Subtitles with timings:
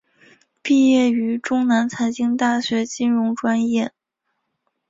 [0.63, 3.91] 毕业于中南财经大学金融专业。